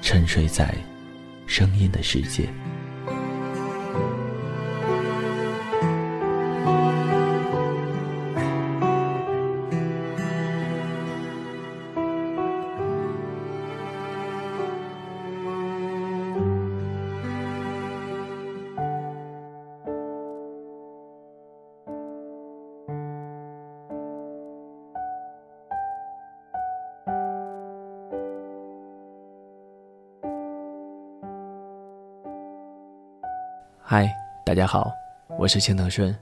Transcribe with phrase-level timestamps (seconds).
[0.00, 0.74] 沉睡在
[1.46, 2.48] 声音的世界。
[33.92, 34.08] 嗨，
[34.46, 34.88] 大家好，
[35.36, 36.16] 我是青藤顺。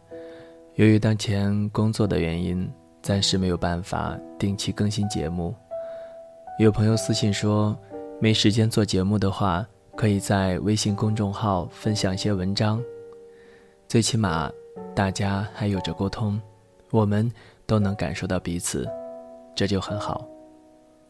[0.77, 2.67] 由于当前工作的原因，
[3.03, 5.55] 暂时没有办法定期更新节目。
[6.59, 7.79] 有朋友私信说，
[8.23, 12.83] 没时间做节目的话，可以在微信公众号分享一些文章。
[13.87, 14.51] 最起码，
[14.95, 16.41] 大家还有着沟通，
[16.91, 17.31] 我们
[17.67, 18.89] 都能感受到彼此，
[19.55, 20.27] 这就很好。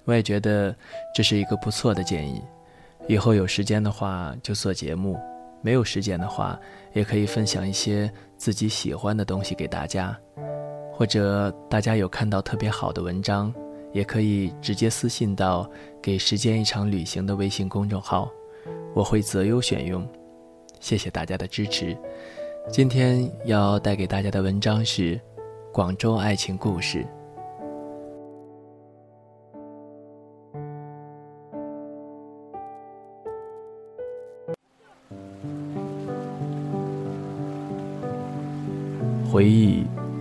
[0.07, 0.75] 我也觉得
[1.15, 2.43] 这是一个不错的建议。
[3.07, 5.17] 以后有时间的话，就做节目。
[5.61, 6.59] 没有时间的话，
[6.93, 10.17] 也可以分享一些自己喜欢的东西给大家，
[10.93, 13.53] 或者大家有看到特别好的文章，
[13.93, 15.69] 也可以直接私信到
[16.03, 18.31] “给时间一场旅行”的微信公众号，
[18.95, 20.07] 我会择优选用。
[20.81, 21.97] 谢谢大家的支持。
[22.71, 25.17] 今天要带给大家的文章是
[25.73, 26.99] 《广州爱情故事》。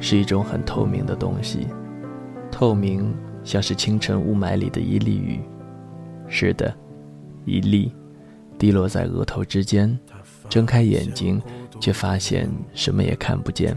[0.10, 1.68] 是一种很透明的东西，
[2.50, 3.14] 透明
[3.44, 5.42] 像是清晨雾霾里的一粒雨。
[6.30, 6.74] 是的，
[7.44, 7.92] 一粒，
[8.58, 10.00] 滴落在额头之间，
[10.48, 11.42] 睁开眼睛，
[11.82, 13.76] 却发现什么也看不见。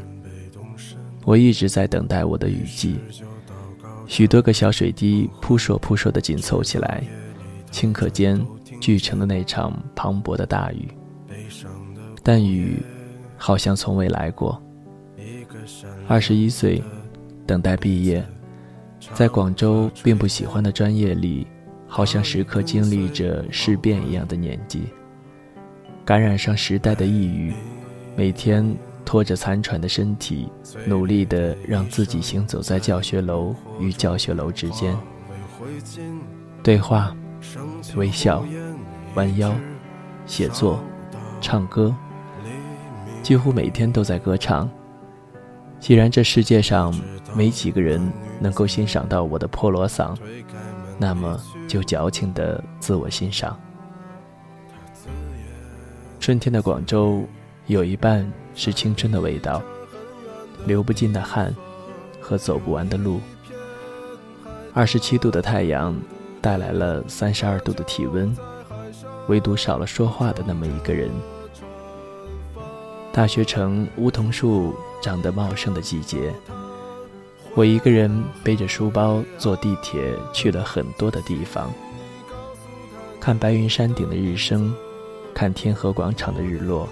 [1.25, 3.01] 我一直在等待我的雨季，
[4.07, 7.03] 许多个小水滴扑簌扑簌地紧凑起来，
[7.73, 8.41] 顷刻间
[8.81, 10.89] 聚成了那场磅礴的大雨。
[12.23, 12.81] 但雨，
[13.37, 14.63] 好像从未来过。
[16.11, 16.83] 二十一岁，
[17.47, 18.21] 等待毕业，
[19.15, 21.47] 在广州并不喜欢的专业里，
[21.87, 24.89] 好像时刻经历着事变一样的年纪。
[26.05, 27.55] 感染上时代的抑郁，
[28.17, 30.49] 每天拖着残喘的身体，
[30.85, 34.99] 努力的让自己行走在教学楼与教学楼之间，
[36.61, 37.15] 对话、
[37.95, 38.45] 微笑、
[39.15, 39.55] 弯腰、
[40.27, 40.83] 写作、
[41.41, 41.95] 唱歌，
[43.23, 44.69] 几乎每天都在歌唱。
[45.81, 46.95] 既然这世界上
[47.35, 50.15] 没几个人能够欣赏到我的破锣嗓，
[50.99, 53.59] 那么就矫情的自我欣赏。
[56.21, 57.25] 春天的广州，
[57.67, 59.63] 有一半是青春的味道，
[60.67, 61.53] 流不尽的汗
[62.21, 63.19] 和走不完的路。
[64.75, 65.99] 二十七度的太阳
[66.43, 68.37] 带来了三十二度的体温，
[69.29, 71.11] 唯独少了说话的那么一个人。
[73.13, 74.75] 大学城梧桐树。
[75.01, 76.33] 长得茂盛的季节，
[77.55, 81.73] 我一个人背着书包坐地铁去了很多的地方，
[83.19, 84.75] 看白云山顶的日升，
[85.35, 86.89] 看天河广场的日落，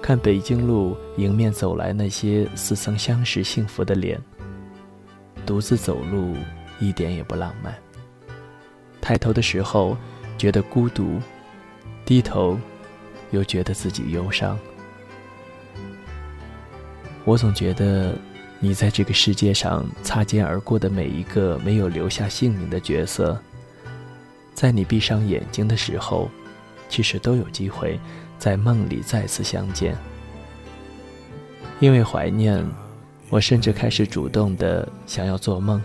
[0.00, 4.20] 看北京路迎面走来那些似曾相识幸福的脸。
[5.44, 6.34] 独自走路
[6.80, 7.74] 一点也不浪漫。
[9.00, 9.94] 抬头的时候
[10.38, 11.20] 觉得孤独，
[12.06, 12.58] 低头
[13.32, 14.58] 又觉得自己忧伤。
[17.24, 18.14] 我总觉得，
[18.60, 23.40] 你在这个世界上擦肩而过的每一个没有留下姓名的角色，
[24.52, 26.30] 在你闭上眼睛的时候，
[26.88, 27.98] 其实都有机会
[28.38, 29.96] 在梦里再次相见。
[31.80, 32.62] 因为怀念，
[33.30, 35.82] 我甚至开始主动的想要做梦，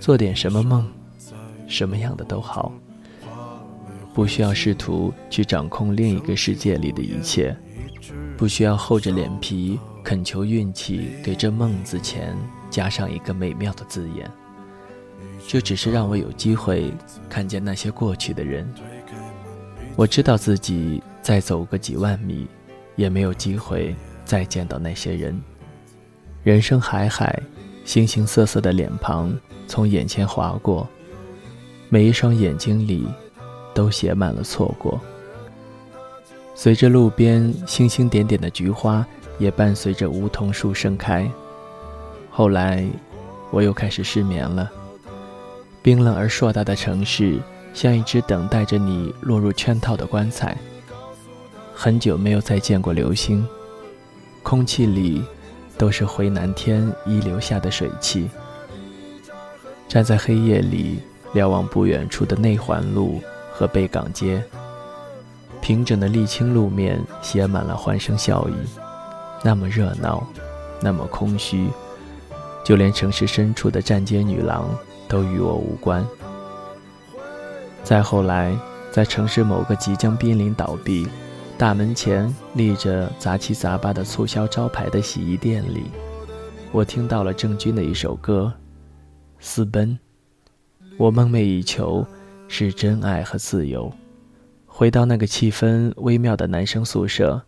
[0.00, 0.90] 做点什么梦，
[1.66, 2.72] 什么样的都好，
[4.14, 7.54] 不需要试图去掌控另一个世界里的一切，
[8.36, 12.36] 不需要厚着脸皮恳求运气给这梦字前
[12.70, 14.30] 加上一个美妙的字眼，
[15.46, 16.92] 就只是让我有机会
[17.28, 18.66] 看见那些过去的人。
[19.96, 22.46] 我知道自己再走个几万米，
[22.96, 25.38] 也没有机会再见到那些人。
[26.42, 27.42] 人生海海，
[27.84, 29.36] 形形色色的脸庞
[29.66, 30.88] 从眼前划过，
[31.90, 33.06] 每一双眼睛里
[33.74, 35.00] 都写满了错过。
[36.54, 39.06] 随着路边星星点点的菊花，
[39.38, 41.30] 也伴随着梧桐树盛开。
[42.30, 42.86] 后来，
[43.50, 44.70] 我又开始失眠了。
[45.82, 47.38] 冰冷而硕大的城市。
[47.74, 50.56] 像一只等待着你落入圈套的棺材。
[51.72, 53.46] 很久没有再见过流星，
[54.42, 55.22] 空气里
[55.76, 58.28] 都是回南天遗留下的水汽。
[59.86, 60.98] 站在黑夜里
[61.32, 64.42] 瞭望不远处的内环路和贝港街，
[65.60, 68.54] 平整的沥青路面写满了欢声笑语，
[69.42, 70.26] 那么热闹，
[70.80, 71.68] 那么空虚，
[72.64, 74.68] 就连城市深处的站街女郎
[75.08, 76.06] 都与我无关。
[77.84, 78.56] 再后来，
[78.90, 81.08] 在城市某个即将濒临倒闭、
[81.56, 85.84] 大门前立着杂七杂八的促销招牌的洗衣店里，
[86.72, 88.52] 我听到了郑钧的一首歌
[89.38, 89.90] 《私奔》。
[90.98, 92.04] 我梦寐以求
[92.48, 93.90] 是真爱和自由。
[94.66, 97.40] 回到那个气氛微妙的男生宿舍，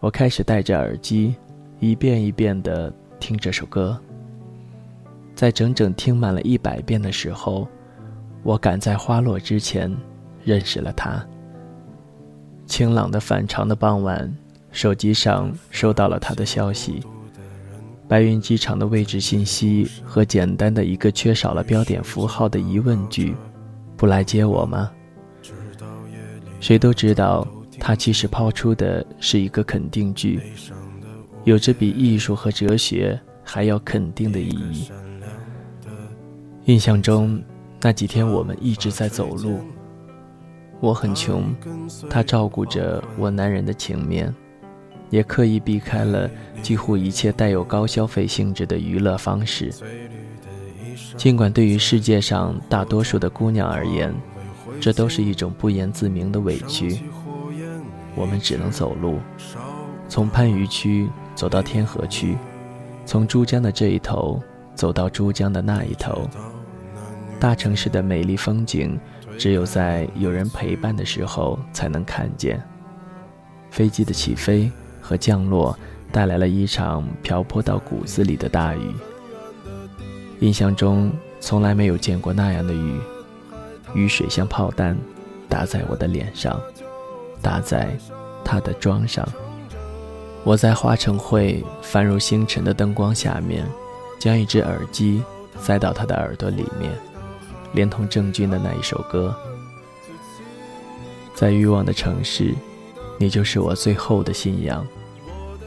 [0.00, 1.34] 我开始戴着耳机，
[1.80, 3.98] 一遍一遍地听这首歌。
[5.34, 7.66] 在整整听满了一百遍的时候。
[8.44, 9.94] 我赶在花落之前
[10.44, 11.22] 认识了他。
[12.66, 14.32] 晴朗的反常的傍晚，
[14.70, 17.02] 手机上收到了他的消息：
[18.06, 23.34] 白云机场的位置信息和简单的一个缺少了标点符号的疑问句
[23.98, 24.90] ：“不来接我吗？”
[26.60, 27.46] 谁都知道，
[27.78, 30.40] 他其实抛出的是一个肯定句，
[31.44, 34.90] 有着比艺术和哲学还要肯定的意义。
[36.64, 37.42] 印象中。
[37.80, 39.60] 那几天我们一直在走路，
[40.80, 41.44] 我很穷，
[42.10, 44.34] 他照顾着我男人的情面，
[45.10, 46.28] 也刻意避开了
[46.60, 49.72] 几乎一切带有高消费性质的娱乐方式。
[51.16, 54.12] 尽管对于世界上大多数的姑娘而言，
[54.80, 56.98] 这都是一种不言自明的委屈，
[58.18, 59.20] 我们只能走路，
[60.08, 62.36] 从番禺区走到天河区，
[63.06, 64.42] 从珠江的这一头
[64.74, 66.28] 走到珠江的那一头。
[67.38, 68.98] 大城市的美丽风景，
[69.38, 72.60] 只有在有人陪伴的时候才能看见。
[73.70, 74.68] 飞机的起飞
[75.00, 75.78] 和降落
[76.10, 78.92] 带来了一场瓢泼到骨子里的大雨。
[80.40, 82.98] 印象中从来没有见过那样的雨，
[83.94, 84.96] 雨水像炮弹，
[85.48, 86.60] 打在我的脸上，
[87.42, 87.96] 打在
[88.44, 89.26] 他的妆上。
[90.44, 93.66] 我在花城会繁如星辰的灯光下面，
[94.18, 95.22] 将一只耳机
[95.60, 96.92] 塞到他的耳朵里面。
[97.74, 99.36] 连同郑钧的那一首歌，
[101.34, 102.54] 在欲望的城市，
[103.18, 104.86] 你就是我最后的信仰，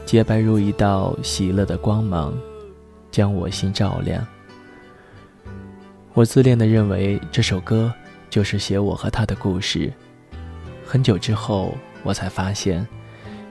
[0.04, 2.34] 洁白如一道喜乐的光芒，
[3.12, 4.26] 将我心照亮。
[6.12, 7.92] 我自恋地认为这首歌
[8.28, 9.92] 就是写我和他的故事。
[10.92, 12.86] 很久之后，我才发现，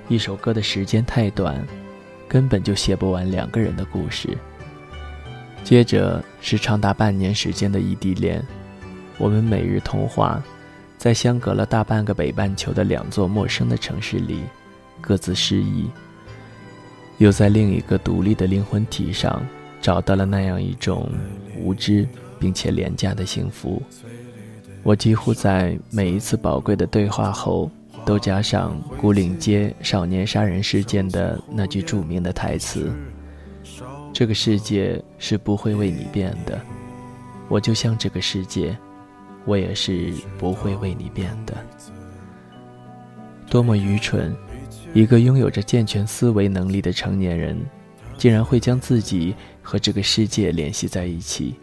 [0.08, 1.60] 一首歌的时间太短，
[2.28, 4.38] 根本就写不完两个人的故事。
[5.64, 8.46] 接着是长达半年时间的异地恋，
[9.18, 10.40] 我们每日通话，
[11.00, 14.44] 在相隔了大半个北半球的两座陌生的城市里，
[15.02, 15.90] 各自失忆，
[17.18, 19.44] 又在另一个独立的灵魂体上
[19.82, 21.10] 找到了那样一种
[21.58, 22.08] 无知
[22.40, 23.82] 并且廉价的幸福。
[24.84, 27.70] 我几乎在每一次宝贵的对话后，
[28.04, 32.92] 都加上古岭街少年杀人事件的那句著名的台词。
[34.12, 36.60] 这个世界是不会为你变的，
[37.48, 38.76] 我就像这个世界，
[39.46, 41.56] 我也是不会为你变的。
[43.50, 44.36] 多么愚蠢！
[44.94, 47.58] 一个拥有着健全思维能力的成年人，
[48.18, 51.56] 竟然会将自己和这个世界联系在一起。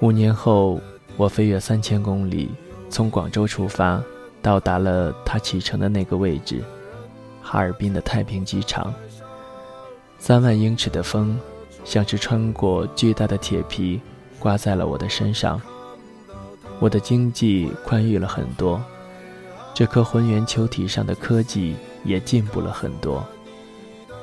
[0.00, 0.80] 五年后，
[1.18, 2.48] 我飞越三千公里，
[2.88, 4.00] 从广州出发，
[4.40, 6.62] 到达了他启程的那个位置——
[7.42, 8.94] 哈尔滨的太平机场。
[10.20, 11.36] 三万英尺的风，
[11.84, 14.00] 像是穿过巨大的铁皮，
[14.38, 15.60] 刮在了我的身上。
[16.78, 18.80] 我的经济宽裕了很多，
[19.74, 23.26] 这颗浑圆球体上的科技也进步了很多。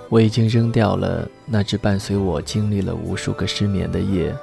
[0.07, 4.33] 我已经扔掉了那只伴随我经历了无数个失眠的夜，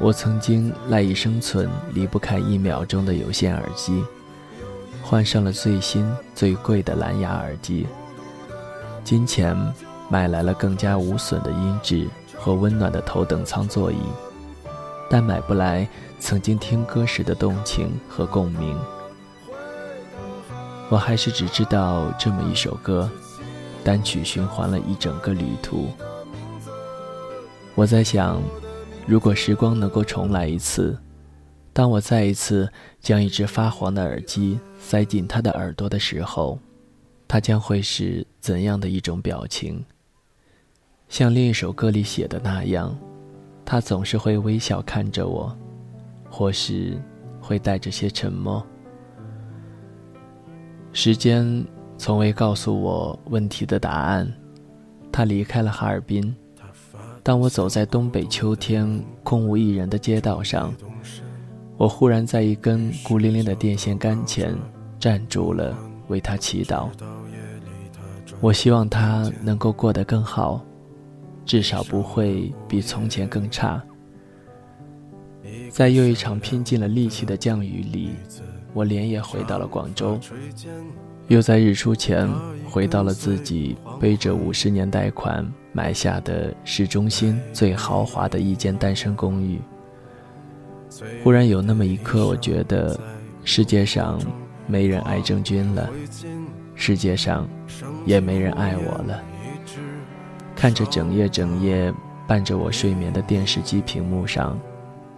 [0.00, 4.02] 我曾经赖以生存、离不开一秒钟的有线耳机。
[5.02, 7.86] 换上了最新最贵的蓝牙耳机。
[9.04, 9.54] 金钱
[10.08, 13.98] 买来了更加无损的音质和温暖的头等舱座椅，
[15.10, 15.86] 但买不来
[16.18, 18.78] 曾经听歌时的动情和共鸣。
[20.88, 23.10] 我还是只知道这么一首歌，
[23.84, 25.92] 单曲循环了一整个旅途。
[27.74, 28.42] 我在想，
[29.06, 30.98] 如果时光能够重来一次，
[31.72, 32.70] 当我再一次
[33.00, 36.58] 将一只发黄的耳机塞进他的耳朵的时候，
[37.28, 39.84] 他将会是怎样的一种表情？
[41.08, 42.96] 像另一首歌里写的那样，
[43.64, 45.54] 他总是会微笑看着我，
[46.30, 46.98] 或是
[47.40, 48.64] 会带着些沉默。
[50.92, 51.64] 时间
[51.98, 54.32] 从未告诉我问题的答案。
[55.12, 56.34] 他离开了哈尔滨。
[57.24, 60.74] 当我走在东北秋天空无一人的街道上，
[61.78, 64.54] 我忽然在一根孤零零的电线杆前
[65.00, 65.74] 站住了，
[66.08, 66.90] 为他祈祷。
[68.42, 70.62] 我希望他能够过得更好，
[71.46, 73.82] 至少不会比从前更差。
[75.70, 78.10] 在又一场拼尽了力气的降雨里。
[78.74, 80.18] 我连夜回到了广州，
[81.28, 82.28] 又在日出前
[82.64, 89.60] 回到了自己背着五十年贷款买下的市中心最豪华的一间单身公寓。
[91.22, 92.98] 忽然有那么一刻，我觉得
[93.42, 94.20] 世界上
[94.66, 95.90] 没人爱郑钧了，
[96.74, 97.48] 世界上
[98.04, 99.20] 也没人爱我了。
[100.54, 101.92] 看着整夜整夜
[102.28, 104.58] 伴着我睡眠的电视机屏幕上，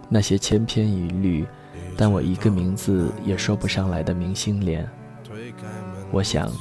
[0.09, 1.45] 那些千篇一律。
[1.95, 4.87] 但我一个名字也说不上来的明星脸，
[6.11, 6.51] 我想，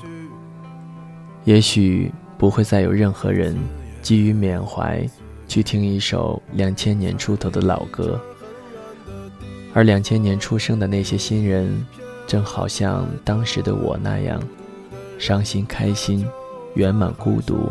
[1.44, 3.56] 也许不会再有任何人
[4.02, 5.08] 基于缅怀
[5.48, 8.20] 去听一首两千年出头的老歌，
[9.72, 11.84] 而两千年出生的那些新人，
[12.26, 14.42] 正好像当时的我那样，
[15.18, 16.26] 伤心、开心、
[16.74, 17.70] 圆满、孤独，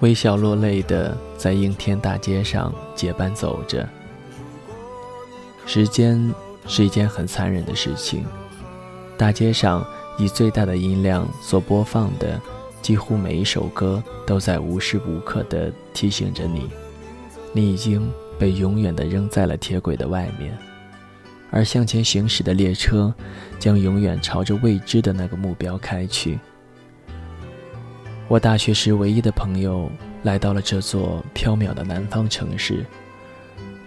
[0.00, 3.88] 微笑落泪的在应天大街上结伴走着，
[5.66, 6.32] 时间。
[6.66, 8.24] 是一件很残忍的事情。
[9.18, 12.40] 大街上以最大的音量所播放的，
[12.80, 16.70] 几乎每一首歌都在无时无刻地提醒着你，
[17.52, 20.56] 你已经被永远地扔在了铁轨的外面，
[21.50, 23.12] 而向前行驶的列车
[23.58, 26.38] 将永远朝着未知的那个目标开去。
[28.28, 29.90] 我大学时唯一的朋友
[30.22, 32.84] 来到了这座缥缈的南方城市。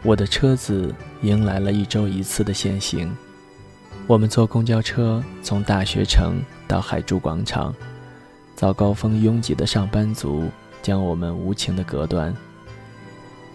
[0.03, 0.93] 我的车子
[1.23, 3.13] 迎来了一周一次的限行，
[4.07, 7.75] 我们坐公交车从大学城到海珠广场，
[8.55, 10.49] 早高峰拥挤的上班族
[10.81, 12.33] 将我们无情的隔断。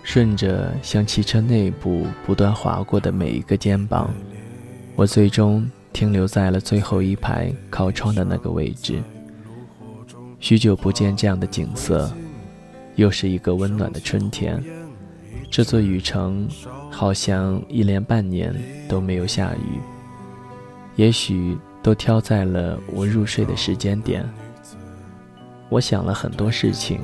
[0.02, 4.12] 顺着向汽车内部不断划过的每一个肩膀，
[4.94, 9.02] 我最终停留在了最后一排靠窗的那个位置。
[10.38, 12.12] 许久不见这样的景色，
[12.96, 14.62] 又是一个温暖的春天。
[15.50, 16.46] 这座雨城
[16.90, 18.54] 好像一连半年
[18.86, 19.78] 都没有下雨，
[20.96, 24.28] 也许都挑在了我入睡的时间点。
[25.68, 27.00] 我想了很多事情，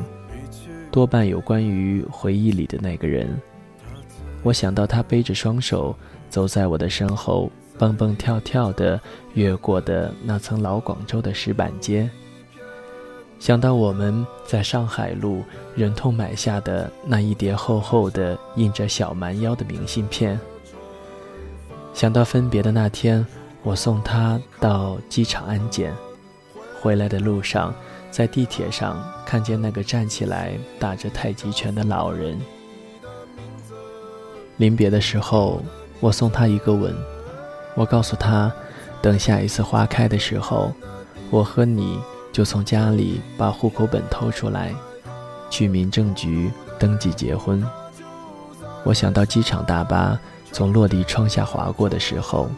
[0.90, 3.28] 多半有关于回忆里的那个人。
[4.42, 5.96] 我想到他背着双手
[6.28, 9.00] 走在我的身后，蹦蹦跳跳地
[9.34, 12.08] 越过的那层老广州的石板街。
[13.38, 20.38] 想到我们在上海路忍痛买下的那一叠厚厚的印着小蛮腰的明信片，
[21.94, 23.24] 想到分别的那天，
[23.62, 25.94] 我送他到机场安检，
[26.80, 27.74] 回来的路上，
[28.10, 32.38] 在地铁上看见那个站起来打着太极拳的老人。
[34.56, 35.62] 临别的时候，
[36.00, 36.94] 我送他一个吻，
[37.74, 38.52] 我告诉他，
[39.02, 40.72] 等下一次花开的时候，
[41.30, 42.00] 我和你。
[42.30, 44.72] 就从家里把户口本偷出来，
[45.50, 47.66] 去民政局登记结婚。
[48.84, 50.16] 我想到机场大巴
[50.52, 52.48] 从落地窗下划过的时候，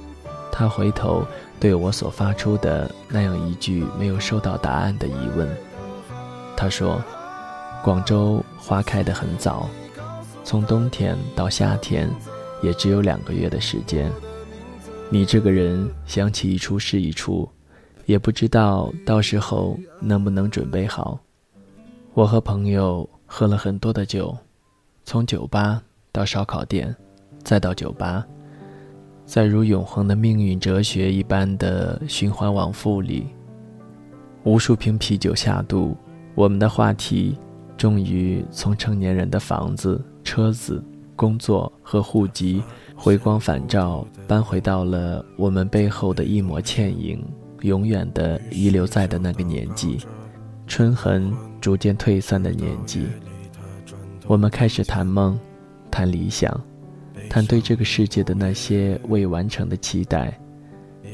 [0.50, 1.24] 他回头
[1.58, 5.48] 对我所发出的那样一句没有收到答案的疑问。
[6.56, 7.02] 他说
[7.82, 9.68] ：“广州花开得很早，
[10.44, 12.10] 从冬天到夏天，
[12.62, 14.10] 也只有两个月的时间。
[15.08, 17.48] 你这个人想起一出是一出。”
[18.06, 21.16] 也不知道到时候能不能准备好。
[22.12, 24.36] 我和朋友喝了很多的酒，
[25.04, 25.80] 从酒吧
[26.10, 26.92] 到烧烤店，
[27.44, 28.26] 再到酒吧，
[29.30, 33.28] 在如永恒的命运哲学一般的循环往复里，
[34.42, 35.96] 无数瓶啤酒下肚，
[36.34, 37.38] 我们的话题
[37.76, 40.82] 终于从成年人的房子、车子、
[41.14, 42.60] 工作和户籍
[42.96, 47.24] 回光返照，搬回到了我们背后的一抹倩影。
[47.60, 49.98] 永远的遗留在的那个年纪，
[50.66, 53.06] 春痕逐渐退散的年纪。
[54.26, 55.38] 我们开始谈梦，
[55.88, 56.60] 谈理想，
[57.30, 60.36] 谈对这个世界的那些未完成的期待，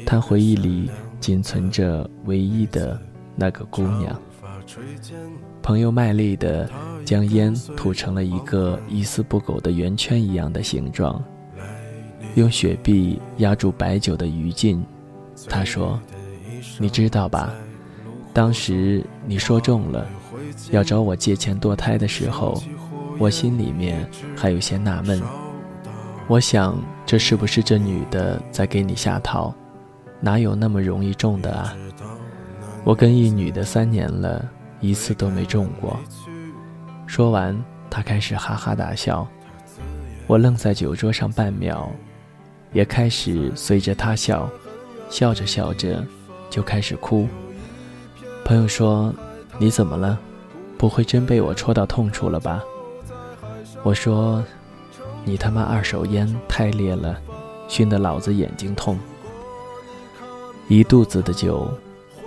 [0.07, 2.99] 谈回忆里仅存着唯一的
[3.37, 4.19] 那个姑娘。
[5.63, 6.69] 朋友卖力地
[7.05, 11.23] 将烟吐成了一个一丝不苟的圆圈一样的形状，
[12.35, 14.83] 用雪碧压住白酒的余烬。
[15.51, 16.01] 他说
[16.81, 17.53] ：“你知道吧？
[18.33, 20.09] 当时你说中了，
[20.71, 22.59] 要找我借钱堕胎的时候，
[23.19, 25.21] 我心里面还有些纳闷。
[26.29, 29.55] 我想，这是不是这女的在给你下套？
[30.21, 31.73] 哪有那么容易中的啊？
[32.83, 34.45] 我跟一女的三年了，
[34.81, 35.97] 一次都没中过。”
[37.07, 37.57] 说完，
[37.89, 39.27] 他开始哈哈大笑。
[40.27, 41.89] 我愣在酒桌上半秒，
[42.73, 44.51] 也开始随着他笑。
[45.09, 46.05] 笑着笑着，
[46.51, 47.29] 就开始哭。
[48.45, 49.15] 朋友说
[49.59, 50.19] ：“你怎么了？
[50.77, 52.61] 不会真被我戳到痛处了吧？”
[53.85, 54.45] 我说
[55.27, 57.21] ：“你他妈二手烟太烈了，
[57.67, 58.97] 熏得老子眼睛痛。”
[60.69, 61.69] 一肚子的酒，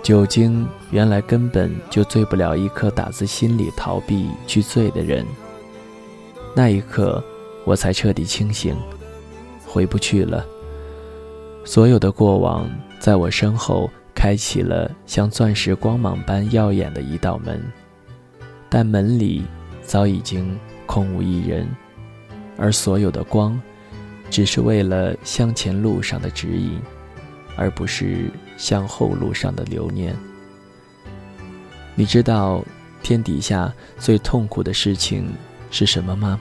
[0.02, 5.26] 酒精原来根本就醉不了一颗打自心里逃避去醉的人。
[6.54, 7.24] 那一刻，
[7.64, 8.76] 我才彻底清醒，
[9.66, 10.44] 回不去了。
[11.64, 17.62] 所有的过往，在我身后开启了像钻石光芒般耀眼的一道门，
[18.68, 19.42] 但门里
[19.82, 21.68] 早已经空无一人，
[22.60, 23.60] 而所有的光，
[24.30, 26.78] 只是为了向前路上的指引，
[27.56, 30.14] 而不是向后路上的留念。
[31.96, 32.62] 你知道
[33.02, 35.32] 天底下最痛苦的事情
[35.70, 36.38] 是什么吗？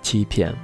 [0.00, 0.54] 欺骗、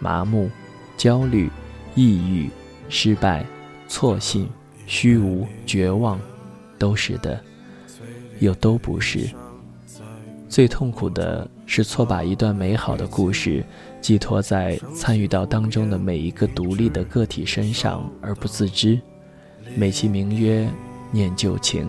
[0.00, 0.50] 麻木、
[0.96, 1.50] 焦虑、
[1.94, 2.50] 抑郁。
[2.92, 3.46] 失败、
[3.86, 4.50] 错信、
[4.84, 6.18] 虚无、绝望，
[6.76, 7.40] 都是的，
[8.40, 9.30] 又都不是。
[10.48, 13.64] 最痛苦的是错把一段美好的故事
[14.00, 19.00] 寄托在参与到当中的每一个独立的个体身上而不自知，
[19.76, 20.68] 美其名曰
[21.10, 21.88] 念旧情。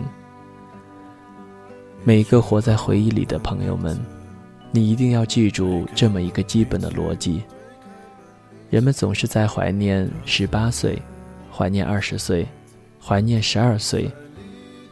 [2.04, 3.98] 每一个活在回忆里的朋友们，
[4.70, 7.42] 你一定要记住这么一个基本的逻辑。
[8.70, 11.00] 人们总是在怀念十八岁，
[11.50, 12.46] 怀念二十岁，
[13.00, 14.10] 怀念十二岁。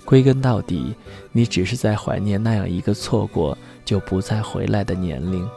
[0.04, 0.94] 归根到底，
[1.32, 5.48] 你只是在怀念那样一个错过就不再回来的年龄。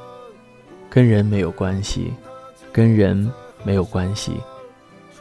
[0.94, 2.14] 跟人没有关系，
[2.72, 3.28] 跟人
[3.64, 4.34] 没有关系，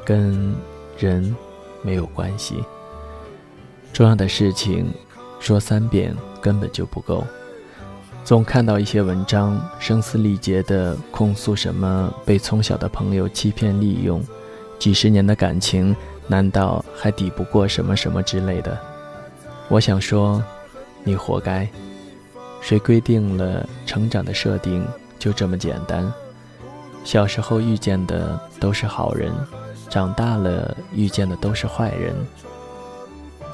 [0.04, 0.54] 跟
[0.98, 1.34] 人
[1.80, 2.62] 没有关系。
[3.90, 4.92] 重要的事情，
[5.40, 7.26] 说三遍根本就不够。
[8.22, 14.22] 总看到一些文章，声嘶力竭地控诉什么被从小的朋友欺骗利用，
[14.78, 18.78] 几十年的感情难道还抵不过什么什么之类的？
[19.70, 20.44] 我想说，
[21.02, 21.66] 你活该。
[22.60, 24.86] 谁规定了成长的设定
[25.22, 26.12] 就这么简单？
[27.04, 29.32] 小时候遇见的都是好人，
[29.88, 32.12] 长大了遇见的都是坏人。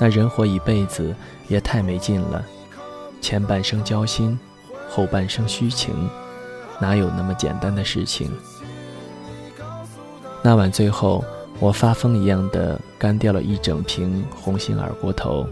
[0.00, 1.14] 那人活一辈子
[1.46, 2.42] 也太没劲了，
[3.20, 4.38] 前半生交心。
[4.88, 6.08] 后半生虚情，
[6.80, 8.30] 哪有那么简单的事情？
[10.42, 11.22] 那晚最后，
[11.60, 15.46] 我发疯一样的干掉了一整瓶红星二锅头。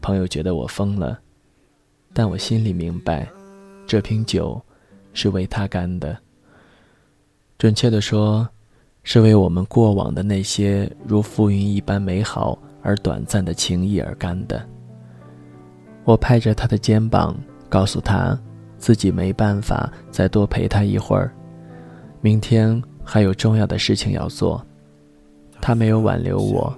[0.00, 1.18] 朋友觉得我疯了，
[2.14, 3.28] 但我心里明白，
[3.88, 4.62] 这瓶酒
[5.12, 6.16] 是为他干的。
[7.58, 8.48] 准确的说，
[9.02, 14.64] 是为我们过往的那些如浮云一般美好而短暂的情谊而干的。
[16.04, 17.36] 我拍着他的肩膀，
[17.68, 18.38] 告诉他。
[18.78, 21.32] 自己没办法再多陪他一会儿，
[22.20, 24.60] 明天还有重要的事情要做。
[25.60, 26.76] 他没有挽留我，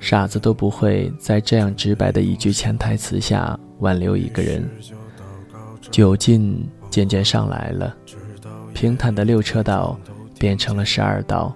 [0.00, 4.68] 傻子都不会在这样直白的一句潜台词下挽留一个人。
[5.88, 7.96] 酒劲渐渐上来了，
[8.74, 9.98] 平坦的六车道
[10.38, 11.54] 变成了十二道。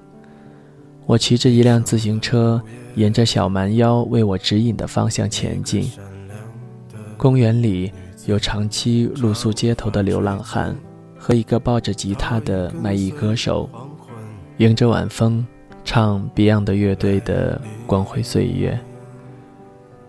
[1.05, 2.63] 我骑着一辆自行车，
[2.95, 5.91] 沿着小蛮腰为我指引的方向前进。
[7.19, 7.93] 公园里。
[8.27, 10.75] 有长期露宿街头的流浪汉，
[11.19, 13.69] 和一个抱着吉他的卖艺歌手，
[14.57, 15.47] 迎着晚风
[15.85, 18.73] 唱 Beyond 乐队的《光辉岁月》。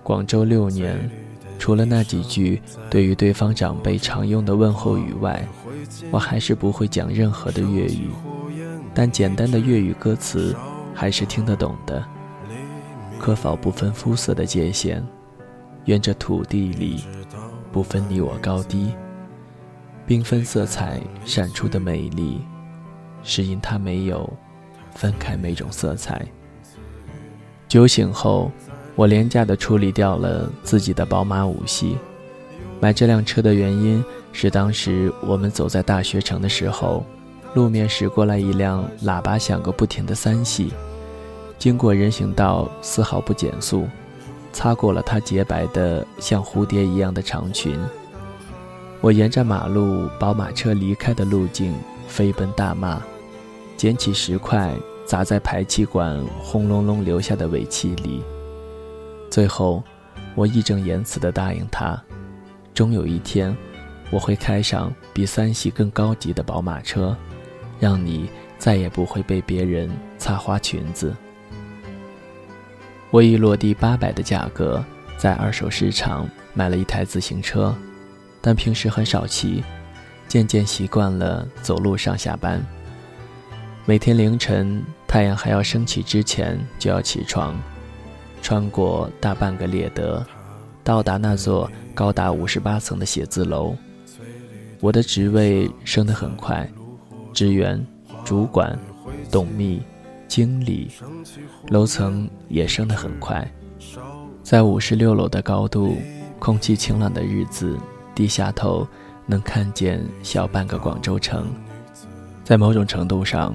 [0.02, 1.12] 广州六年，
[1.66, 5.44] 除了那几句对于对方长辈常用的问候语外，
[6.12, 8.12] 我还是不会讲任何的粤语，
[8.94, 10.56] 但简单的粤语歌词
[10.94, 12.06] 还是听得懂的。
[13.18, 15.02] 可否不分肤色的界限，
[15.86, 17.04] 愿这土地里。
[17.72, 18.94] 不分你我高低，
[20.08, 22.42] 缤纷色彩闪出的美丽，
[23.24, 24.32] 是因它没有
[24.94, 26.28] 分开每种色彩。
[27.68, 28.52] 酒醒后，
[28.96, 31.98] 我廉价地处理掉了自己的宝马五系。
[32.80, 37.06] 买这辆车的原因是，当时我们走在大学城的时候，
[37.54, 40.74] 路面驶过来一辆喇叭响个不停的三系，
[41.58, 43.88] 经过人行道丝毫不减速，
[44.54, 47.80] 擦过了它洁白的像蝴蝶一样的长裙。
[49.02, 51.74] 我沿着马路宝马车离开的路径
[52.08, 53.02] 飞奔大骂，
[53.78, 54.74] 捡起石块
[55.06, 58.22] 砸在排气管轰隆隆流下的尾气里。
[59.36, 59.84] 最后，
[60.34, 62.02] 我义正言辞地答应他，
[62.74, 63.54] 终有一天，
[64.10, 67.14] 我会开上比三系更高级的宝马车，
[67.78, 71.14] 让你再也不会被别人擦花裙子。
[73.12, 74.82] 我以落地八百的价格
[75.18, 77.76] 在二手市场买了一台自行车，
[78.40, 79.62] 但平时很少骑，
[80.30, 82.66] 渐渐习惯了走路上下班。
[83.84, 87.54] 每天凌晨太阳还要升起之前就要起床。
[88.46, 90.24] 穿过大半个列德，
[90.84, 93.76] 到达那座高达五十八层的写字楼。
[94.80, 96.70] 我的职位升得很快，
[97.34, 97.84] 职员、
[98.24, 98.78] 主管、
[99.32, 99.82] 董秘、
[100.28, 100.92] 经理，
[101.70, 103.52] 楼层也升得很快。
[104.44, 105.98] 在五十六楼的高度，
[106.38, 107.76] 空气晴朗的日子，
[108.14, 108.88] 低下头
[109.26, 111.48] 能看见小半个广州城。
[112.44, 113.52] 在某种程度上，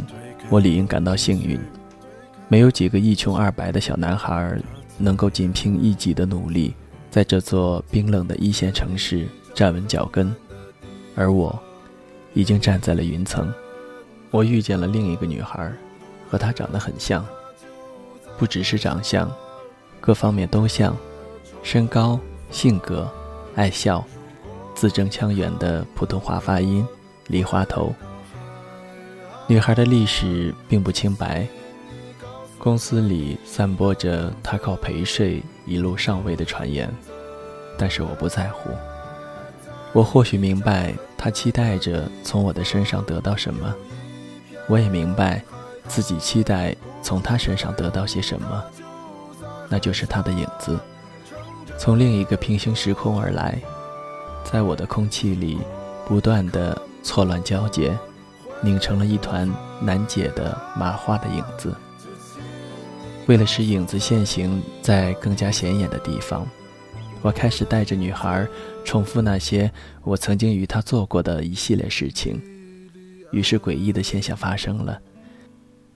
[0.49, 1.61] 我理应感到幸运。
[2.49, 4.61] 没有几个一穷二白的小男孩。
[5.01, 6.75] 能够仅凭一己的努力，
[7.11, 10.35] 在这座冰冷的一线城市站稳脚跟，
[11.17, 11.59] 而我，
[12.35, 13.53] 已经站在了云层。
[14.31, 15.73] 我遇见了另一个女孩，
[16.31, 17.27] 和她长得很像，
[18.39, 19.29] 不只是长相，
[20.01, 20.97] 各方面都像：
[21.63, 23.11] 身高、性格、
[23.57, 24.05] 爱笑、
[24.75, 26.87] 字正腔圆的普通话发音、
[27.27, 27.93] 梨花头。
[29.49, 31.49] 女孩的历史并不清白。
[32.61, 36.95] 公司里散播着他靠陪睡一路上位的传言，
[37.79, 38.69] 但是我不在乎。
[39.95, 43.75] 我或许明白他期待着从我的身上得到什么，
[44.69, 45.43] 我也明白
[45.89, 48.63] 自己期待从他身上得到些什么，
[49.71, 50.79] 那就是他的影子，
[51.79, 53.59] 从另一个平行时空而来，
[54.45, 55.59] 在我的空气里
[56.07, 57.99] 不断的错乱交结，
[58.61, 61.75] 拧成了一团难解的麻花的影子。
[63.31, 66.45] 为了使影子现形在更加显眼的地方，
[67.23, 68.45] 我开始带着女孩
[68.85, 69.71] 重复那些
[70.03, 72.43] 我曾经与她做过的一系列事情。
[73.31, 75.01] 于是，诡异的现象发生了：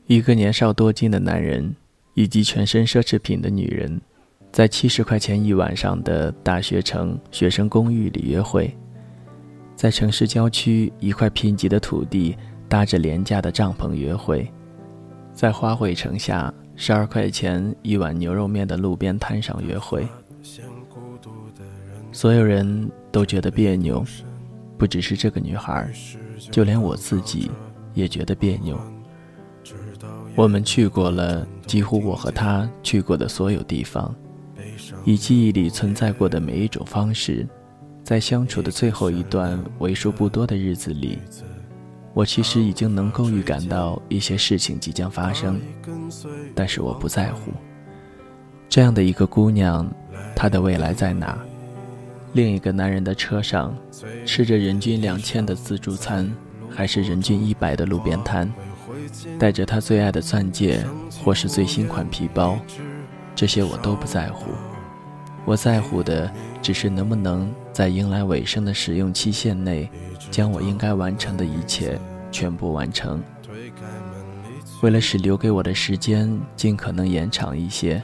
[0.06, 1.74] 一个年少多金的男人
[2.14, 4.00] 以及全身奢侈品的女人，
[4.52, 8.72] 在七十块钱一晚上的大学城学生公寓里约会，
[9.74, 12.36] 在城市郊区一块贫瘠的土地
[12.68, 14.48] 搭着廉价的帐篷约会，
[15.32, 16.54] 在花卉城下。
[16.76, 20.06] 十二块钱一碗牛肉面的路边摊上约会，
[22.12, 24.04] 所有人都觉得别扭，
[24.76, 25.88] 不只是这个女孩，
[26.50, 27.50] 就连我自己
[27.94, 28.78] 也觉得别扭。
[30.34, 34.12] 我们去过了几乎我和她去过的所有地方，
[35.04, 37.46] 以记忆里存在过的每一种方式，
[38.02, 41.18] 在相处的最后一段为数不多的日子里。
[42.14, 45.60] 我其实已经能够预感到一些事情即将发生，
[46.54, 47.52] 但是我不在乎。
[48.68, 49.86] 这样的一个姑娘，
[50.34, 51.36] 她的未来在哪？
[52.32, 53.76] 另一个男人的车上，
[54.24, 56.32] 吃着人均两千的自助餐，
[56.70, 58.52] 还是人均一百的路边摊？
[59.38, 60.84] 带着她最爱的钻戒，
[61.24, 62.56] 或是最新款皮包？
[63.34, 64.52] 这些我都不在乎。
[65.44, 66.30] 我在乎的
[66.62, 69.90] 只是能不能在迎来尾声的使用期限内。
[70.30, 71.96] 将我应该完成的一切
[72.32, 73.22] 全部完成。
[74.82, 78.02] 为了使留给我的时间尽可能延长一些，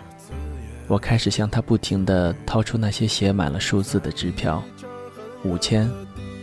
[0.86, 4.62] 我开始向他不停地掏出那些写满了数字的支票：
[5.42, 5.90] 五千、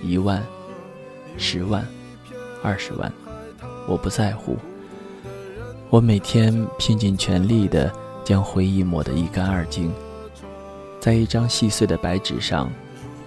[0.04, 0.44] 一万、
[1.38, 1.88] 十万、
[2.62, 3.10] 二十万。
[3.88, 4.58] 我不在乎。
[5.90, 7.90] 我每天拼尽全力地
[8.26, 9.90] 将回忆抹得一干二净，
[11.00, 12.70] 在一张细碎的白纸上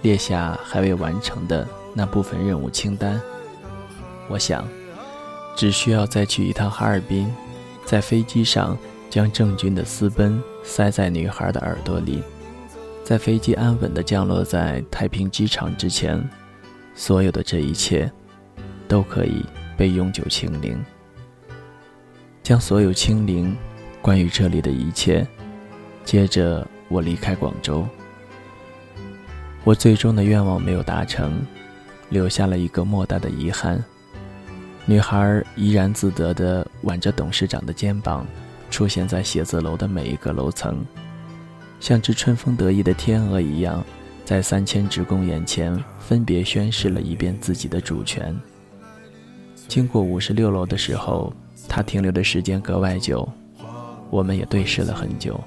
[0.01, 1.67] 列下还未完成的。
[1.93, 3.21] 那部分任务清单，
[4.29, 4.65] 我想，
[5.57, 7.29] 只需要再去一趟哈尔滨，
[7.83, 8.77] 在飞机上
[9.09, 12.23] 将郑钧的私奔塞在女孩的耳朵里，
[13.03, 16.17] 在飞机安稳地降落在太平机场之前，
[16.95, 18.09] 所有的这一切，
[18.87, 20.81] 都可以被永久清零，
[22.41, 23.53] 将所有清零，
[24.01, 25.27] 关于这里的一切。
[26.05, 27.85] 接着，我离开广州，
[29.63, 31.41] 我最终的愿望没有达成。
[32.11, 33.81] 留下了一个莫大的遗憾。
[34.85, 38.27] 女孩怡然自得地挽着董事长的肩膀，
[38.69, 40.85] 出现在写字楼的每一个楼层，
[41.79, 43.81] 像只春风得意的天鹅一样，
[44.25, 48.37] 在三千职工眼前分别宣示了一遍自己的主权。
[49.69, 51.31] 经过五十六楼的时候，
[51.69, 53.25] 他停留的时间格外久，
[54.09, 55.39] 我们也对视了很久。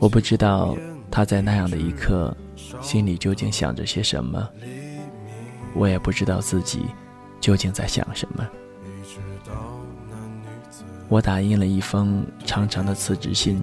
[0.00, 0.76] 我不知道
[1.12, 2.36] 他在那样的一刻，
[2.80, 4.48] 心里究竟想着些什么，
[5.74, 6.86] 我也不知道自己
[7.40, 8.48] 究竟在想什么。
[11.08, 13.62] 我打印了一封长长的辞职信，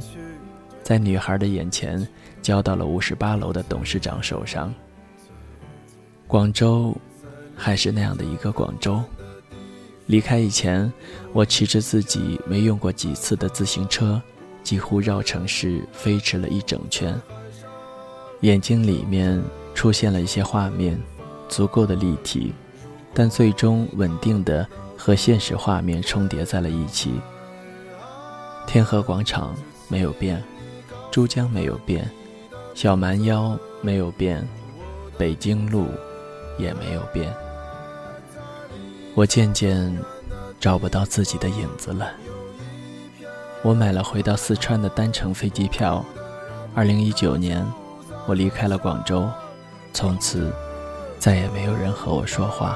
[0.82, 2.08] 在女孩的眼前
[2.42, 4.74] 交到了五十八楼的董事长手上。
[6.28, 6.96] 广州，
[7.56, 9.00] 还是那样的一个广州。
[10.08, 10.92] 离开以前，
[11.34, 14.20] 我骑着自己没用过几次的自行车，
[14.64, 17.16] 几乎绕城市飞驰了一整圈。
[18.46, 21.02] 眼睛里面出现了一些画面，
[21.50, 22.54] 足够的立体，
[23.12, 27.20] 但最终稳定的和现实画面重叠在了一起。
[28.68, 29.56] 天河广场
[29.88, 30.44] 没有变，
[31.10, 32.08] 珠江没有变，
[32.76, 34.48] 小蛮腰没有变，
[35.18, 35.88] 北京路
[36.60, 37.34] 也没有变。
[39.16, 39.98] 我渐渐
[40.60, 42.12] 找不到自己的影子了。
[43.64, 46.06] 我买了回到四川的单程飞机票。
[46.76, 47.66] 二零一九年，
[48.28, 49.30] 我离开了广州，
[49.94, 50.52] 从此
[51.20, 52.76] 再也没有人和我说话。